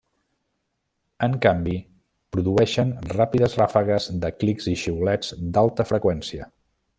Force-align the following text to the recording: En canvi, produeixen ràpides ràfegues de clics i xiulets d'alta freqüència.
En 1.27 1.35
canvi, 1.43 1.75
produeixen 2.37 2.93
ràpides 3.11 3.59
ràfegues 3.63 4.09
de 4.25 4.33
clics 4.41 4.71
i 4.73 4.75
xiulets 4.85 5.31
d'alta 5.57 5.87
freqüència. 5.93 6.51